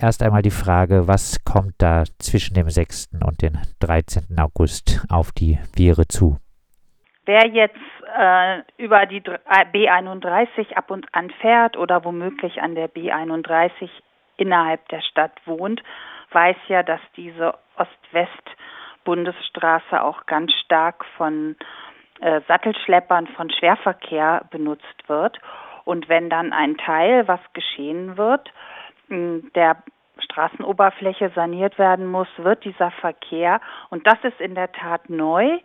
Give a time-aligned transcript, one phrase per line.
[0.00, 3.10] erst einmal die Frage, was kommt da zwischen dem 6.
[3.24, 4.38] und dem 13.
[4.38, 6.38] August auf die Viere zu?
[7.26, 7.76] Wer jetzt
[8.18, 13.88] äh, über die äh, B31 ab und an fährt oder womöglich an der B31
[14.36, 15.80] innerhalb der Stadt wohnt,
[16.32, 21.54] weiß ja, dass diese Ost-West-Bundesstraße auch ganz stark von
[22.20, 25.38] äh, Sattelschleppern, von Schwerverkehr benutzt wird.
[25.84, 28.50] Und wenn dann ein Teil, was geschehen wird,
[29.10, 29.82] der
[30.18, 35.58] Straßenoberfläche saniert werden muss, wird dieser Verkehr, und das ist in der Tat neu,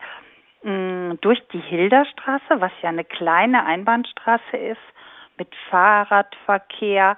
[0.64, 4.82] durch die Hilderstraße, was ja eine kleine Einbahnstraße ist,
[5.38, 7.18] mit Fahrradverkehr.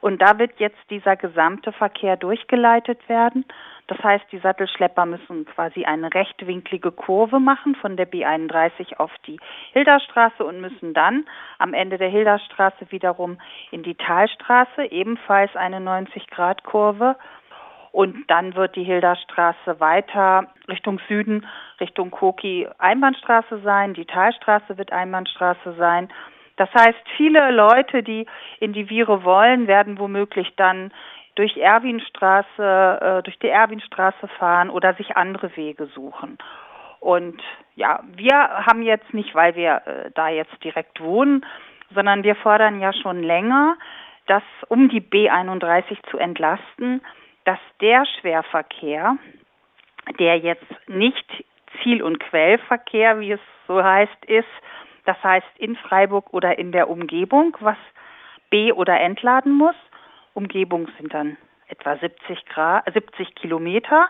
[0.00, 3.44] Und da wird jetzt dieser gesamte Verkehr durchgeleitet werden.
[3.88, 9.40] Das heißt, die Sattelschlepper müssen quasi eine rechtwinklige Kurve machen von der B31 auf die
[9.72, 11.26] Hilderstraße und müssen dann
[11.58, 13.38] am Ende der Hilderstraße wiederum
[13.70, 17.16] in die Talstraße, ebenfalls eine 90-Grad-Kurve.
[17.90, 21.46] Und dann wird die Hilderstraße weiter Richtung Süden,
[21.80, 23.94] Richtung Koki Einbahnstraße sein.
[23.94, 26.10] Die Talstraße wird Einbahnstraße sein.
[26.56, 28.26] Das heißt, viele Leute, die
[28.60, 30.92] in die Viere wollen, werden womöglich dann
[31.38, 36.36] durch Erwinstraße, äh, durch die Erwinstraße fahren oder sich andere Wege suchen.
[36.98, 37.40] Und
[37.76, 38.34] ja, wir
[38.66, 41.46] haben jetzt nicht, weil wir äh, da jetzt direkt wohnen,
[41.94, 43.76] sondern wir fordern ja schon länger,
[44.26, 47.02] dass um die B31 zu entlasten,
[47.44, 49.16] dass der Schwerverkehr,
[50.18, 51.44] der jetzt nicht
[51.80, 54.48] Ziel- und Quellverkehr, wie es so heißt, ist,
[55.04, 57.76] das heißt in Freiburg oder in der Umgebung, was
[58.50, 59.76] B- oder entladen muss,
[60.38, 61.36] Umgebung sind dann
[61.66, 64.08] etwa 70, Grad, 70 Kilometer,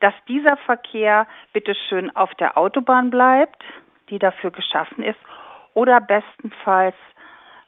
[0.00, 3.62] dass dieser Verkehr bitteschön auf der Autobahn bleibt,
[4.08, 5.18] die dafür geschaffen ist,
[5.74, 6.96] oder bestenfalls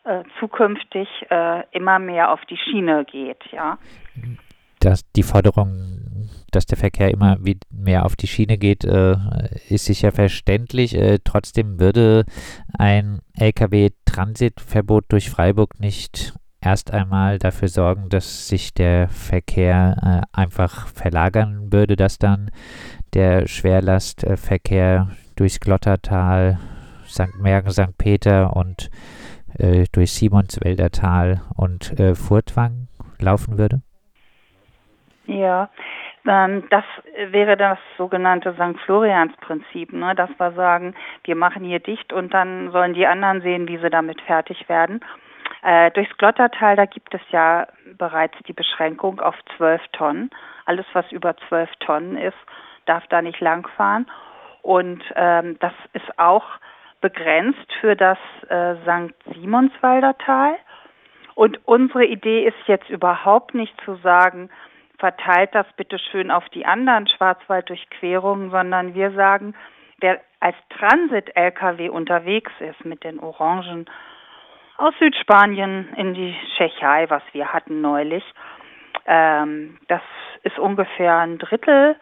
[0.04, 3.78] äh, zukünftig äh, immer mehr auf die Schiene geht, ja.
[4.80, 7.38] Dass die Forderung, dass der Verkehr immer
[7.70, 9.14] mehr auf die Schiene geht, äh,
[9.68, 10.96] ist sicher verständlich.
[11.24, 12.24] Trotzdem würde
[12.78, 16.34] ein Lkw-Transitverbot durch Freiburg nicht
[16.64, 19.96] erst einmal dafür sorgen, dass sich der Verkehr
[20.32, 22.50] äh, einfach verlagern würde, dass dann
[23.12, 26.58] der Schwerlastverkehr durchs Glottertal,
[27.06, 27.38] St.
[27.40, 27.96] Mergen, St.
[27.98, 28.90] Peter und
[29.58, 30.88] äh, durch Simonswälder
[31.56, 32.88] und äh, Furtwang
[33.20, 33.82] laufen würde?
[35.26, 35.70] Ja,
[36.26, 36.84] ähm, das
[37.30, 38.78] wäre das sogenannte St.
[38.84, 40.14] Florians-Prinzip, ne?
[40.14, 40.94] dass wir sagen,
[41.24, 45.00] wir machen hier dicht und dann sollen die anderen sehen, wie sie damit fertig werden.
[45.64, 47.66] Äh, durchs Glottertal, da gibt es ja
[47.96, 50.28] bereits die Beschränkung auf zwölf Tonnen.
[50.66, 52.36] Alles, was über zwölf Tonnen ist,
[52.84, 54.06] darf da nicht langfahren.
[54.60, 56.44] Und ähm, das ist auch
[57.00, 58.18] begrenzt für das
[58.50, 59.14] äh, St.
[59.34, 60.54] Simonswalder Tal.
[61.34, 64.50] Und unsere Idee ist jetzt überhaupt nicht zu sagen,
[64.98, 69.54] verteilt das bitte schön auf die anderen Schwarzwalddurchquerungen, sondern wir sagen,
[69.98, 73.86] wer als Transit-LKW unterwegs ist mit den Orangen
[74.76, 78.24] aus Südspanien in die Tschechei, was wir hatten neulich.
[79.06, 80.02] Ähm, das
[80.42, 81.96] ist ungefähr ein Drittel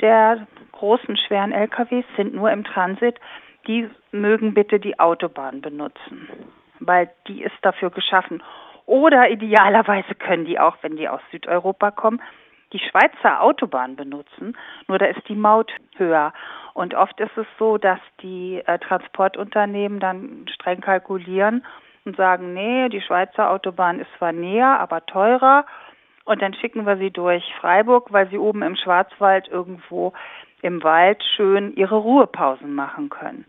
[0.00, 3.18] der großen schweren LKWs sind nur im Transit.
[3.66, 6.28] Die mögen bitte die Autobahn benutzen,
[6.78, 8.42] weil die ist dafür geschaffen.
[8.86, 12.22] Oder idealerweise können die auch, wenn die aus Südeuropa kommen,
[12.72, 14.56] die Schweizer Autobahn benutzen,
[14.88, 16.32] nur da ist die Maut höher.
[16.74, 21.64] Und oft ist es so, dass die äh, Transportunternehmen dann streng kalkulieren
[22.08, 25.66] und sagen, nee, die Schweizer Autobahn ist zwar näher, aber teurer.
[26.24, 30.14] Und dann schicken wir sie durch Freiburg, weil sie oben im Schwarzwald irgendwo
[30.62, 33.46] im Wald schön ihre Ruhepausen machen können.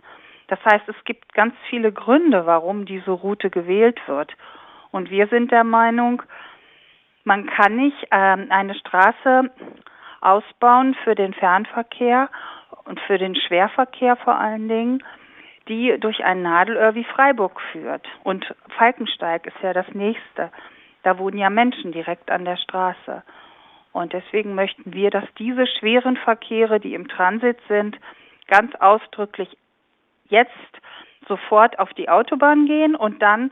[0.47, 4.33] Das heißt, es gibt ganz viele Gründe, warum diese Route gewählt wird.
[4.91, 6.21] Und wir sind der Meinung,
[7.23, 9.51] man kann nicht ähm, eine Straße
[10.21, 12.29] ausbauen für den Fernverkehr
[12.85, 15.03] und für den Schwerverkehr vor allen Dingen,
[15.69, 18.06] die durch ein Nadelöhr wie Freiburg führt.
[18.24, 20.52] Und Falkensteig ist ja das nächste.
[21.03, 23.24] Da wohnen ja Menschen direkt an der Straße.
[23.94, 27.98] Und deswegen möchten wir, dass diese schweren Verkehre, die im Transit sind,
[28.48, 29.56] ganz ausdrücklich
[30.27, 30.51] jetzt
[31.27, 33.51] sofort auf die Autobahn gehen und dann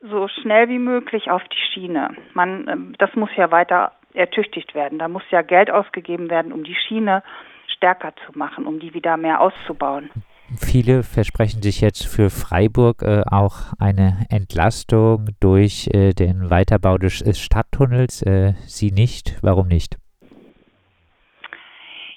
[0.00, 2.14] so schnell wie möglich auf die Schiene.
[2.32, 4.98] Man, ähm, das muss ja weiter ertüchtigt werden.
[4.98, 7.22] Da muss ja Geld ausgegeben werden, um die Schiene
[7.66, 10.10] stärker zu machen, um die wieder mehr auszubauen.
[10.56, 17.20] Viele versprechen sich jetzt für Freiburg äh, auch eine Entlastung durch äh, den Weiterbau des
[17.20, 18.22] äh, Stadttunnels.
[18.22, 19.36] Äh, Sie nicht?
[19.42, 19.96] Warum nicht?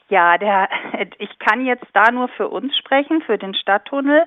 [0.07, 0.69] Ja, der,
[1.18, 4.24] ich kann jetzt da nur für uns sprechen, für den Stadttunnel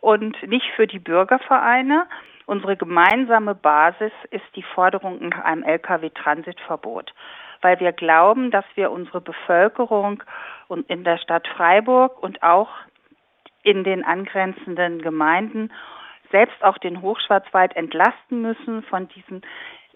[0.00, 2.06] und nicht für die Bürgervereine.
[2.44, 7.14] Unsere gemeinsame Basis ist die Forderung nach einem Lkw-Transitverbot,
[7.62, 10.22] weil wir glauben, dass wir unsere Bevölkerung
[10.68, 12.68] und in der Stadt Freiburg und auch
[13.68, 15.70] in den angrenzenden Gemeinden,
[16.30, 19.42] selbst auch den Hochschwarzwald entlasten müssen von diesen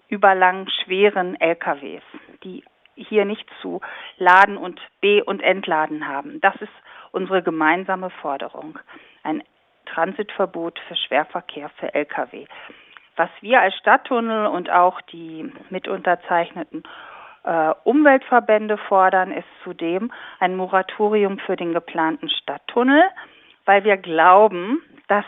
[0.09, 2.03] überlangen, schweren LKWs,
[2.43, 2.63] die
[2.95, 3.81] hier nicht zu
[4.17, 6.39] laden und be- und entladen haben.
[6.41, 6.71] Das ist
[7.11, 8.77] unsere gemeinsame Forderung.
[9.23, 9.41] Ein
[9.87, 12.45] Transitverbot für Schwerverkehr für Lkw.
[13.15, 16.83] Was wir als Stadttunnel und auch die mitunterzeichneten
[17.43, 23.03] äh, Umweltverbände fordern, ist zudem ein Moratorium für den geplanten Stadttunnel,
[23.65, 25.25] weil wir glauben, dass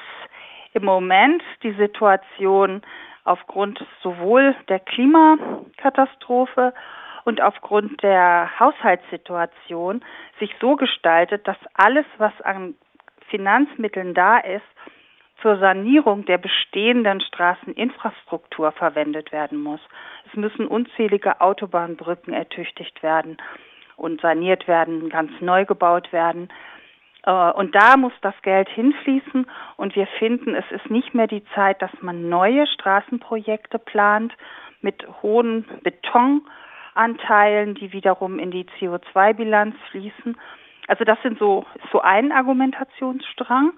[0.73, 2.81] im Moment die Situation
[3.23, 6.73] aufgrund sowohl der Klimakatastrophe
[7.23, 10.03] und aufgrund der Haushaltssituation
[10.39, 12.75] sich so gestaltet, dass alles, was an
[13.29, 14.63] Finanzmitteln da ist,
[15.41, 19.81] zur Sanierung der bestehenden Straßeninfrastruktur verwendet werden muss.
[20.27, 23.37] Es müssen unzählige Autobahnbrücken ertüchtigt werden
[23.97, 26.49] und saniert werden, ganz neu gebaut werden.
[27.25, 29.45] Äh, und da muss das Geld hinfließen
[29.77, 34.33] und wir finden, es ist nicht mehr die Zeit, dass man neue Straßenprojekte plant
[34.81, 40.37] mit hohen Betonanteilen, die wiederum in die CO2-Bilanz fließen,
[40.87, 43.73] also das sind so, so ein Argumentationsstrang,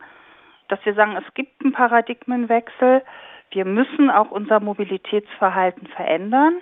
[0.68, 3.04] dass wir sagen, es gibt einen Paradigmenwechsel.
[3.52, 6.58] Wir müssen auch unser Mobilitätsverhalten verändern.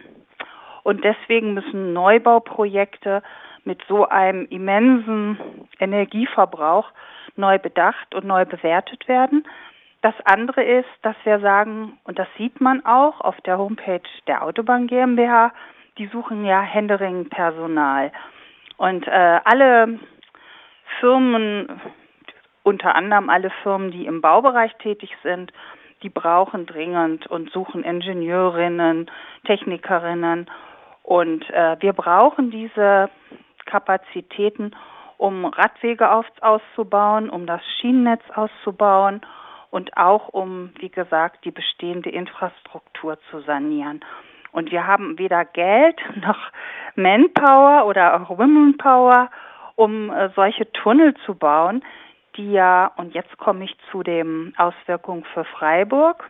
[0.83, 3.23] Und deswegen müssen Neubauprojekte
[3.65, 5.37] mit so einem immensen
[5.79, 6.89] Energieverbrauch
[7.35, 9.45] neu bedacht und neu bewertet werden.
[10.01, 14.43] Das andere ist, dass wir sagen, und das sieht man auch auf der Homepage der
[14.43, 15.51] Autobahn GmbH,
[15.97, 18.11] die suchen ja händeringend Personal.
[18.77, 19.99] Und äh, alle
[20.99, 21.81] Firmen,
[22.63, 25.51] unter anderem alle Firmen, die im Baubereich tätig sind,
[26.03, 29.09] die brauchen dringend und suchen Ingenieurinnen,
[29.45, 30.49] Technikerinnen.
[31.03, 33.09] Und äh, wir brauchen diese
[33.65, 34.75] Kapazitäten,
[35.17, 39.21] um Radwege auf, auszubauen, um das Schienennetz auszubauen
[39.71, 44.03] und auch um, wie gesagt, die bestehende Infrastruktur zu sanieren.
[44.51, 46.39] Und wir haben weder Geld noch
[46.95, 49.29] Manpower oder auch Womenpower,
[49.75, 51.83] um äh, solche Tunnel zu bauen,
[52.37, 56.29] die ja, und jetzt komme ich zu den Auswirkungen für Freiburg,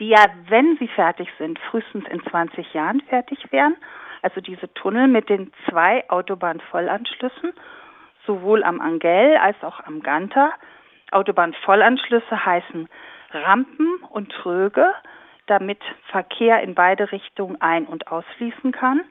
[0.00, 3.76] die ja, wenn sie fertig sind, frühestens in 20 Jahren fertig wären.
[4.22, 7.52] Also diese Tunnel mit den zwei Autobahnvollanschlüssen,
[8.26, 10.52] sowohl am Angell als auch am Ganter.
[11.10, 12.88] Autobahnvollanschlüsse heißen
[13.32, 14.92] Rampen und Tröge,
[15.46, 15.80] damit
[16.10, 19.02] Verkehr in beide Richtungen ein- und ausfließen kann.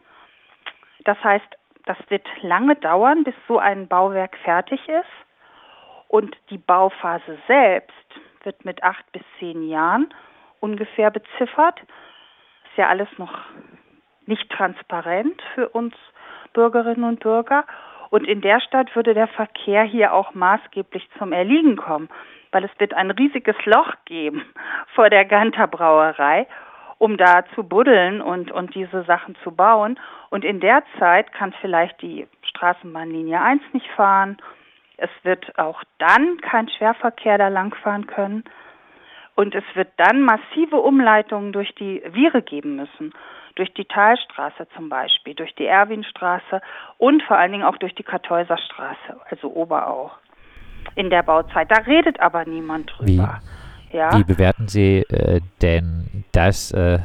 [1.03, 5.09] Das heißt, das wird lange dauern, bis so ein Bauwerk fertig ist.
[6.07, 7.93] Und die Bauphase selbst
[8.43, 10.13] wird mit acht bis zehn Jahren
[10.59, 11.79] ungefähr beziffert.
[11.79, 13.33] Ist ja alles noch
[14.29, 15.93] nicht transparent für uns
[16.53, 17.65] Bürgerinnen und Bürger.
[18.09, 22.07] Und in der Stadt würde der Verkehr hier auch maßgeblich zum Erliegen kommen,
[22.51, 24.45] weil es wird ein riesiges Loch geben
[24.95, 26.47] vor der Ganter Brauerei
[26.99, 29.97] um da zu buddeln und, und diese Sachen zu bauen.
[30.29, 34.37] Und in der Zeit kann vielleicht die Straßenbahnlinie 1 nicht fahren.
[34.97, 38.43] Es wird auch dann kein Schwerverkehr da langfahren können.
[39.35, 43.13] Und es wird dann massive Umleitungen durch die Viere geben müssen.
[43.59, 46.61] Durch die Talstraße zum Beispiel, durch die Erwinstraße
[46.97, 50.11] und vor allen Dingen auch durch die Kartäuserstraße, also Oberau.
[50.95, 51.69] In der Bauzeit.
[51.69, 53.41] Da redet aber niemand drüber.
[53.91, 53.97] Wie?
[53.97, 54.17] Ja.
[54.17, 56.99] Wie bewerten Sie äh, denn, dass äh,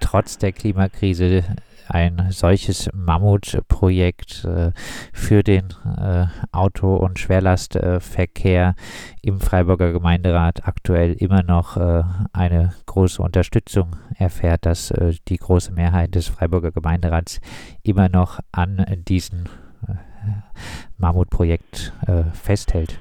[0.00, 1.44] trotz der Klimakrise
[1.92, 4.72] ein solches Mammutprojekt äh,
[5.12, 8.74] für den äh, Auto- und Schwerlastverkehr
[9.22, 14.92] im Freiburger Gemeinderat aktuell immer noch äh, eine große Unterstützung erfährt, dass
[15.28, 17.40] die große Mehrheit des Freiburger Gemeinderats
[17.82, 19.44] immer noch an diesem
[20.98, 21.92] Mammutprojekt
[22.32, 22.98] festhält.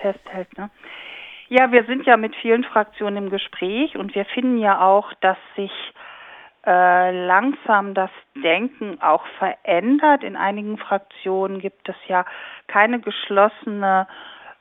[0.00, 0.70] Festhält, ne?
[1.48, 5.36] Ja, wir sind ja mit vielen Fraktionen im Gespräch und wir finden ja auch, dass
[5.54, 5.70] sich
[6.64, 10.22] äh, langsam das Denken auch verändert.
[10.22, 12.24] In einigen Fraktionen gibt es ja
[12.68, 14.06] keine geschlossene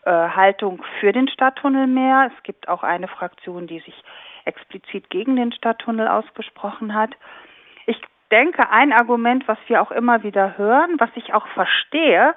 [0.06, 2.32] äh, Haltung für den Stadttunnel mehr.
[2.36, 4.04] Es gibt auch eine Fraktion, die sich
[4.46, 7.12] explizit gegen den Stadttunnel ausgesprochen hat.
[7.86, 12.34] Ich denke, ein Argument, was wir auch immer wieder hören, was ich auch verstehe,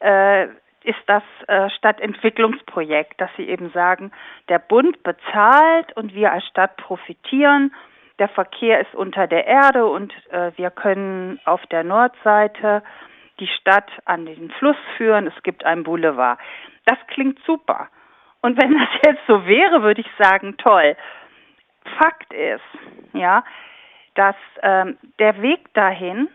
[0.00, 0.46] äh,
[0.82, 4.12] ist das äh, Stadtentwicklungsprojekt, dass sie eben sagen,
[4.48, 7.72] der Bund bezahlt und wir als Stadt profitieren.
[8.20, 12.82] Der Verkehr ist unter der Erde und äh, wir können auf der Nordseite
[13.38, 15.26] die Stadt an den Fluss führen.
[15.26, 16.38] Es gibt einen Boulevard.
[16.84, 17.88] Das klingt super.
[18.42, 20.96] Und wenn das jetzt so wäre, würde ich sagen, toll.
[21.98, 22.60] Fakt ist,
[23.14, 23.42] ja,
[24.14, 26.28] dass ähm, der Weg dahin,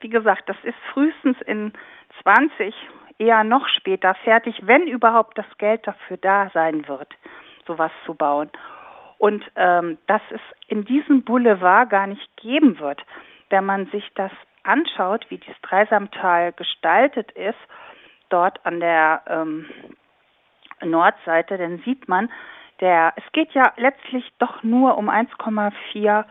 [0.00, 1.72] wie gesagt, das ist frühestens in
[2.22, 2.74] 20,
[3.18, 7.14] eher noch später fertig, wenn überhaupt das Geld dafür da sein wird,
[7.68, 8.50] sowas zu bauen.
[9.20, 13.02] Und ähm, dass es in diesem Boulevard gar nicht geben wird,
[13.50, 17.58] wenn man sich das anschaut, wie dieses Dreisamtal gestaltet ist,
[18.30, 19.68] dort an der ähm,
[20.82, 22.32] Nordseite, dann sieht man,
[22.80, 26.24] der, es geht ja letztlich doch nur um 1,4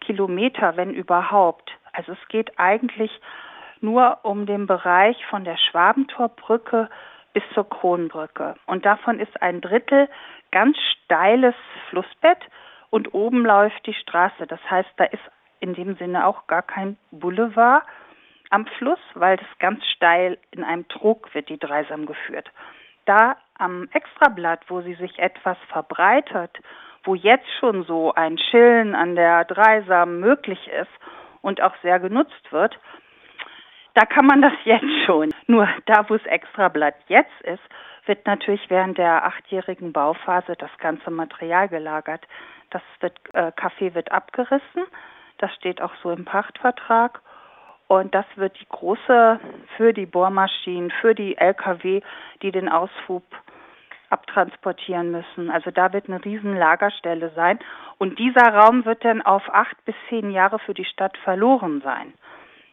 [0.00, 1.72] Kilometer, wenn überhaupt.
[1.94, 3.18] Also es geht eigentlich
[3.80, 6.90] nur um den Bereich von der Schwabentorbrücke
[7.32, 8.56] bis zur Kronbrücke.
[8.66, 10.10] Und davon ist ein Drittel
[10.56, 11.54] ganz steiles
[11.90, 12.38] Flussbett
[12.88, 14.46] und oben läuft die Straße.
[14.46, 15.22] Das heißt, da ist
[15.60, 17.82] in dem Sinne auch gar kein Boulevard
[18.48, 22.48] am Fluss, weil das ganz steil in einem Trog wird die Dreisam geführt.
[23.04, 26.58] Da am Extrablatt, wo sie sich etwas verbreitert,
[27.04, 30.90] wo jetzt schon so ein Chillen an der Dreisam möglich ist
[31.42, 32.78] und auch sehr genutzt wird,
[33.92, 35.34] da kann man das jetzt schon.
[35.48, 37.62] Nur da, wo es Extrablatt jetzt ist,
[38.06, 42.26] wird natürlich während der achtjährigen Bauphase das ganze Material gelagert.
[42.70, 44.84] Das wird, äh, Kaffee wird abgerissen,
[45.38, 47.20] das steht auch so im Pachtvertrag.
[47.88, 49.38] Und das wird die große
[49.76, 52.02] für die Bohrmaschinen, für die Lkw,
[52.42, 53.22] die den Aushub
[54.10, 55.50] abtransportieren müssen.
[55.50, 57.58] Also da wird eine riesen Lagerstelle sein.
[57.98, 62.14] Und dieser Raum wird dann auf acht bis zehn Jahre für die Stadt verloren sein.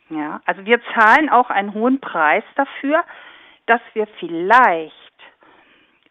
[0.09, 3.03] Ja, also wir zahlen auch einen hohen Preis dafür,
[3.65, 5.02] dass wir vielleicht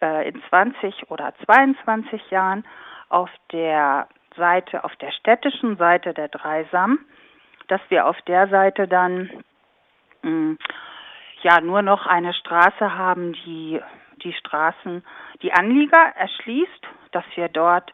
[0.03, 2.65] äh, in 20 oder 22 Jahren
[3.09, 6.99] auf der Seite, auf der städtischen Seite der Dreisam,
[7.69, 9.31] dass wir auf der Seite dann
[10.23, 10.59] mh, hm,
[11.43, 13.81] ja nur noch eine Straße haben, die
[14.23, 15.05] die Straßen,
[15.43, 17.93] die Anlieger erschließt, dass wir dort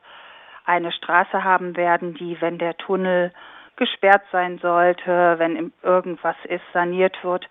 [0.65, 3.33] eine Straße haben werden, die, wenn der Tunnel
[3.77, 7.49] gesperrt sein sollte, wenn irgendwas ist, saniert wird,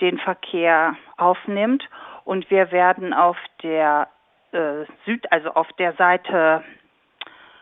[0.00, 1.88] den Verkehr aufnimmt.
[2.24, 4.08] Und wir werden auf der
[4.52, 6.64] äh, Süd, also auf der Seite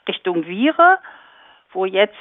[0.07, 0.99] Richtung Viere,
[1.73, 2.17] wo jetzt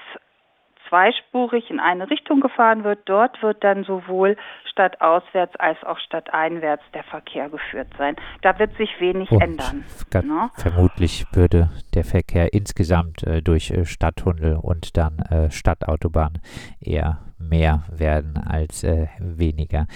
[0.90, 4.38] zweispurig in eine Richtung gefahren wird, dort wird dann sowohl
[4.72, 8.16] stadtauswärts als auch stadteinwärts der Verkehr geführt sein.
[8.42, 9.86] Da wird sich wenig und ändern.
[10.14, 10.50] Ne?
[10.56, 16.40] Vermutlich würde der Verkehr insgesamt äh, durch äh, Stadttunnel und dann äh, Stadtautobahn
[16.80, 19.88] eher mehr werden als äh, weniger.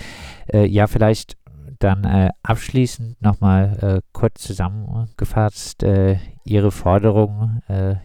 [0.51, 1.37] Äh, ja, vielleicht
[1.79, 7.95] dann äh, abschließend nochmal äh, kurz zusammengefasst äh, Ihre Forderung äh,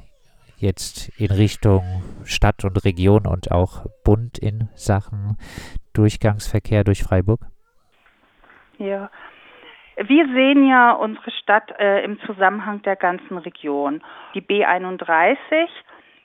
[0.58, 5.37] jetzt in Richtung Stadt und Region und auch Bund in Sachen
[5.94, 7.40] Durchgangsverkehr durch Freiburg?
[8.78, 9.11] Ja,
[9.96, 14.02] wir sehen ja unsere Stadt äh, im Zusammenhang der ganzen Region.
[14.35, 15.37] Die B31,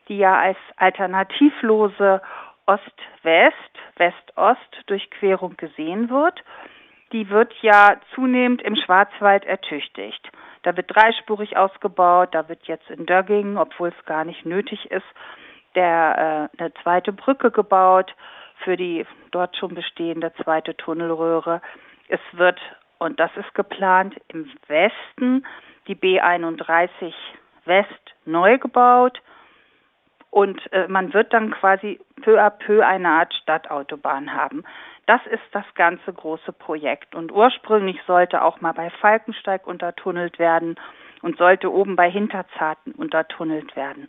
[0.09, 2.21] die ja als alternativlose
[2.65, 3.55] Ost-West,
[3.95, 6.43] West-Ost-Durchquerung gesehen wird,
[7.11, 10.29] die wird ja zunehmend im Schwarzwald ertüchtigt.
[10.63, 15.05] Da wird dreispurig ausgebaut, da wird jetzt in Dögging, obwohl es gar nicht nötig ist,
[15.75, 18.13] der, äh, eine zweite Brücke gebaut
[18.63, 21.61] für die dort schon bestehende zweite Tunnelröhre.
[22.07, 22.59] Es wird,
[22.99, 25.45] und das ist geplant, im Westen
[25.87, 27.13] die B31
[27.65, 29.21] West neu gebaut
[30.29, 34.63] und äh, man wird dann quasi peu à peu eine Art Stadtautobahn haben.
[35.11, 37.15] Das ist das ganze große Projekt.
[37.15, 40.75] Und ursprünglich sollte auch mal bei Falkensteig untertunnelt werden
[41.21, 44.07] und sollte oben bei Hinterzarten untertunnelt werden.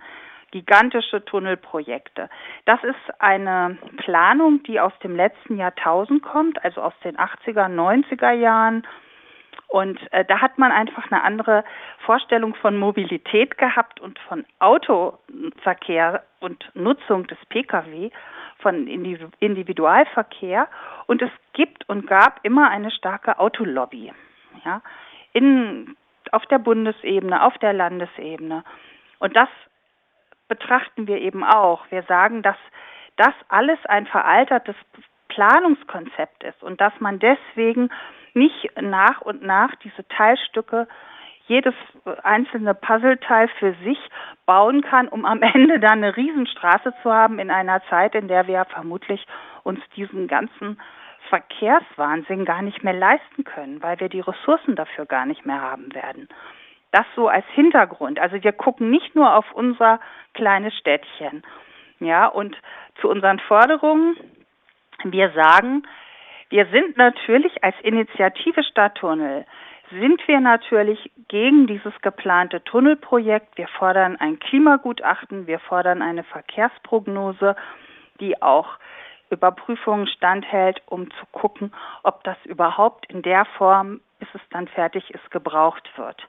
[0.52, 2.30] Gigantische Tunnelprojekte.
[2.66, 8.30] Das ist eine Planung, die aus dem letzten Jahrtausend kommt, also aus den 80er, 90er
[8.34, 8.86] Jahren.
[9.66, 11.64] Und äh, da hat man einfach eine andere
[12.06, 18.12] Vorstellung von Mobilität gehabt und von Autoverkehr und Nutzung des Pkw
[18.62, 20.68] von Individualverkehr
[21.06, 24.12] und es gibt und gab immer eine starke Autolobby.
[24.64, 24.80] Ja,
[25.32, 25.96] in,
[26.30, 28.64] auf der Bundesebene, auf der Landesebene.
[29.18, 29.48] Und das
[30.48, 31.90] betrachten wir eben auch.
[31.90, 32.56] Wir sagen, dass
[33.16, 34.76] das alles ein veraltertes
[35.28, 37.90] Planungskonzept ist und dass man deswegen
[38.34, 40.88] nicht nach und nach diese Teilstücke
[41.52, 41.74] jedes
[42.22, 43.98] einzelne Puzzleteil für sich
[44.46, 48.46] bauen kann, um am Ende dann eine Riesenstraße zu haben in einer Zeit, in der
[48.46, 49.24] wir vermutlich
[49.62, 50.80] uns diesen ganzen
[51.28, 55.94] Verkehrswahnsinn gar nicht mehr leisten können, weil wir die Ressourcen dafür gar nicht mehr haben
[55.94, 56.28] werden.
[56.90, 58.18] Das so als Hintergrund.
[58.18, 60.00] Also wir gucken nicht nur auf unser
[60.34, 61.42] kleines Städtchen.
[62.00, 62.56] Ja, und
[63.00, 64.16] zu unseren Forderungen,
[65.04, 65.84] wir sagen,
[66.50, 69.46] wir sind natürlich als Initiative Stadttunnel
[69.92, 73.56] sind wir natürlich gegen dieses geplante Tunnelprojekt.
[73.56, 77.56] Wir fordern ein Klimagutachten, wir fordern eine Verkehrsprognose,
[78.20, 78.78] die auch
[79.30, 81.72] Überprüfungen standhält, um zu gucken,
[82.02, 86.22] ob das überhaupt in der Form, bis es dann fertig ist, gebraucht wird.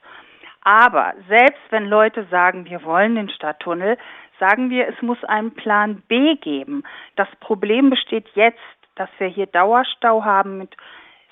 [0.62, 3.98] Aber selbst wenn Leute sagen, wir wollen den Stadttunnel,
[4.40, 6.84] sagen wir, es muss einen Plan B geben.
[7.16, 8.62] Das Problem besteht jetzt,
[8.96, 10.76] dass wir hier Dauerstau haben mit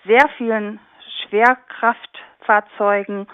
[0.06, 0.80] sehr vielen
[1.32, 3.28] Schwerkraftfahrzeugen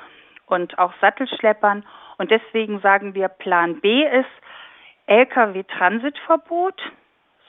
[0.46, 1.84] und auch Sattelschleppern.
[2.18, 4.26] Und deswegen sagen wir, Plan B ist
[5.08, 6.80] Lkw-Transitverbot,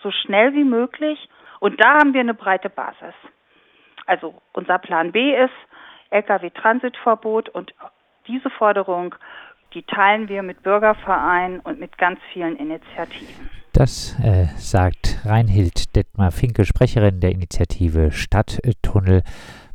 [0.02, 1.28] so schnell wie möglich.
[1.60, 3.14] Und da haben wir eine breite Basis.
[4.06, 5.54] Also unser Plan B ist
[6.10, 7.74] Lkw-Transitverbot und
[8.26, 9.14] diese Forderung,
[9.74, 13.50] die teilen wir mit Bürgervereinen und mit ganz vielen Initiativen.
[13.72, 19.22] Das äh, sagt Reinhild Detmar Finke, Sprecherin der Initiative Stadttunnel.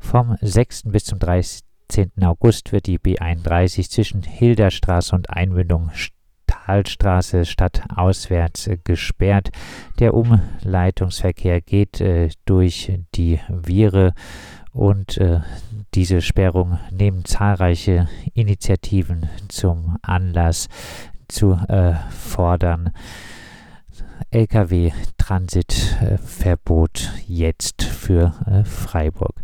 [0.03, 0.91] Vom 6.
[0.91, 2.11] bis zum 13.
[2.21, 9.49] August wird die B31 zwischen Hilderstraße und Einmündung Stahlstraße stadtauswärts äh, gesperrt.
[9.97, 14.13] Der Umleitungsverkehr geht äh, durch die Viere
[14.71, 15.39] und äh,
[15.95, 20.67] diese Sperrung nehmen zahlreiche Initiativen zum Anlass
[21.27, 22.91] zu äh, fordern.
[24.31, 29.43] Lkw-Transitverbot jetzt für äh, Freiburg.